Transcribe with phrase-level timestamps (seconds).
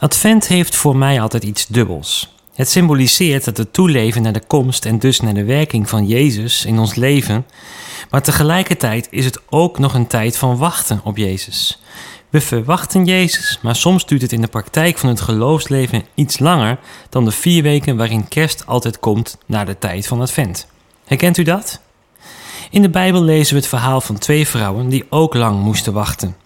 [0.00, 2.34] Advent heeft voor mij altijd iets dubbels.
[2.54, 6.64] Het symboliseert dat we toeleven naar de komst en dus naar de werking van Jezus
[6.64, 7.46] in ons leven.
[8.10, 11.82] Maar tegelijkertijd is het ook nog een tijd van wachten op Jezus.
[12.30, 16.78] We verwachten Jezus, maar soms duurt het in de praktijk van het geloofsleven iets langer
[17.08, 20.66] dan de vier weken waarin kerst altijd komt na de tijd van Advent.
[21.04, 21.80] Herkent u dat?
[22.70, 26.36] In de Bijbel lezen we het verhaal van twee vrouwen die ook lang moesten wachten.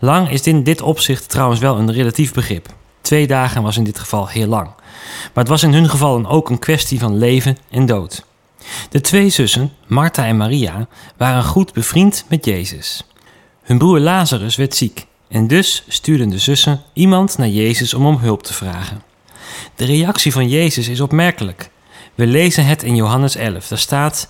[0.00, 2.78] Lang is in dit opzicht trouwens wel een relatief begrip.
[3.10, 4.66] Twee dagen was in dit geval heel lang.
[4.66, 8.24] Maar het was in hun geval ook een kwestie van leven en dood.
[8.90, 10.86] De twee zussen, Martha en Maria,
[11.16, 13.06] waren goed bevriend met Jezus.
[13.62, 18.16] Hun broer Lazarus werd ziek en dus stuurden de zussen iemand naar Jezus om om
[18.16, 19.02] hulp te vragen.
[19.76, 21.70] De reactie van Jezus is opmerkelijk.
[22.14, 23.68] We lezen het in Johannes 11.
[23.68, 24.28] Daar staat: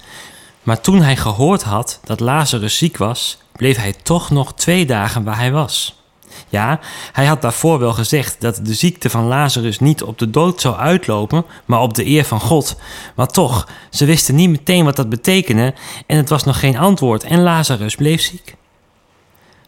[0.63, 5.25] Maar toen hij gehoord had dat Lazarus ziek was, bleef hij toch nog twee dagen
[5.25, 6.00] waar hij was.
[6.49, 6.81] Ja,
[7.13, 10.77] hij had daarvoor wel gezegd dat de ziekte van Lazarus niet op de dood zou
[10.77, 12.77] uitlopen, maar op de eer van God.
[13.15, 15.75] Maar toch, ze wisten niet meteen wat dat betekende
[16.07, 18.57] en het was nog geen antwoord en Lazarus bleef ziek.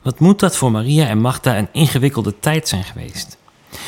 [0.03, 3.37] Wat moet dat voor Maria en Martha een ingewikkelde tijd zijn geweest?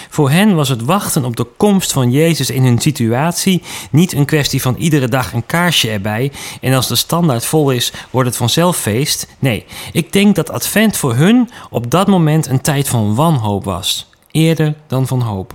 [0.08, 4.24] Voor hen was het wachten op de komst van Jezus in hun situatie niet een
[4.24, 8.36] kwestie van iedere dag een kaarsje erbij en als de standaard vol is, wordt het
[8.36, 9.26] vanzelf feest.
[9.38, 14.10] Nee, ik denk dat Advent voor hun op dat moment een tijd van wanhoop was,
[14.30, 15.54] eerder dan van hoop.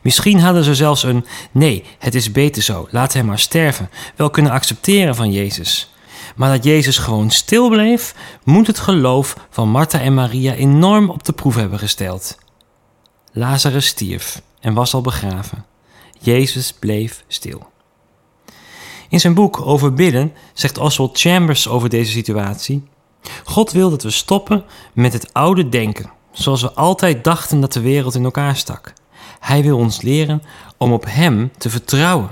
[0.00, 4.30] Misschien hadden ze zelfs een nee, het is beter zo, laat hem maar sterven, wel
[4.30, 5.92] kunnen accepteren van Jezus.
[6.36, 11.24] Maar dat Jezus gewoon stil bleef, moet het geloof van Martha en Maria enorm op
[11.24, 12.38] de proef hebben gesteld.
[13.32, 15.64] Lazarus stierf en was al begraven.
[16.18, 17.66] Jezus bleef stil.
[19.08, 22.88] In zijn boek over bidden zegt Oswald Chambers over deze situatie:
[23.44, 27.80] God wil dat we stoppen met het oude denken, zoals we altijd dachten dat de
[27.80, 28.92] wereld in elkaar stak.
[29.40, 30.42] Hij wil ons leren
[30.76, 32.30] om op Hem te vertrouwen.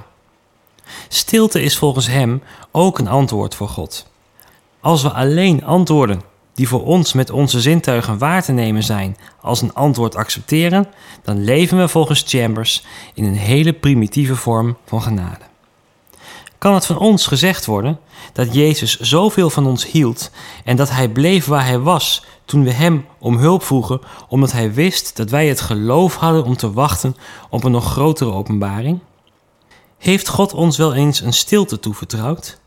[1.09, 4.06] Stilte is volgens Hem ook een antwoord voor God.
[4.81, 6.23] Als we alleen antwoorden
[6.56, 10.87] die voor ons met onze zintuigen waar te nemen zijn als een antwoord accepteren,
[11.22, 12.84] dan leven we volgens Chambers
[13.15, 15.44] in een hele primitieve vorm van genade.
[16.59, 17.99] Kan het van ons gezegd worden
[18.33, 20.31] dat Jezus zoveel van ons hield
[20.65, 24.73] en dat Hij bleef waar Hij was toen we Hem om hulp vroegen, omdat Hij
[24.73, 27.17] wist dat wij het geloof hadden om te wachten
[27.50, 28.99] op een nog grotere openbaring?
[29.99, 32.59] Heeft God ons wel eens een stilte toevertrouwd?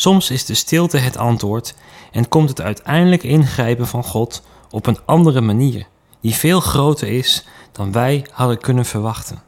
[0.00, 1.74] Soms is de stilte het antwoord
[2.12, 5.86] en komt het uiteindelijk ingrijpen van God op een andere manier,
[6.20, 9.42] die veel groter is dan wij hadden kunnen verwachten.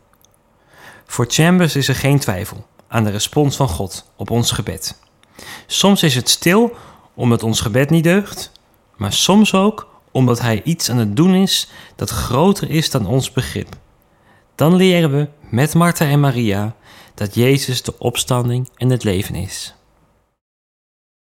[1.07, 4.99] Voor Chambers is er geen twijfel aan de respons van God op ons gebed.
[5.67, 6.77] Soms is het stil
[7.15, 8.53] omdat ons gebed niet deugt,
[8.97, 13.31] maar soms ook omdat Hij iets aan het doen is dat groter is dan ons
[13.31, 13.77] begrip.
[14.55, 16.75] Dan leren we met Martha en Maria
[17.15, 19.75] dat Jezus de opstanding en het leven is.